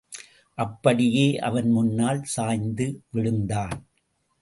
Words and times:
அப்படியே 0.57 1.39
அவன் 1.39 1.69
முன்னால் 1.69 2.23
சாய்ந்து 2.23 3.01
விழுந்தான். 3.09 3.87